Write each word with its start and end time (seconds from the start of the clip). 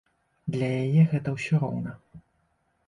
Для 0.55 0.69
яе 0.85 1.03
гэта 1.11 1.37
ўсё 1.37 1.53
роўна. 1.67 1.91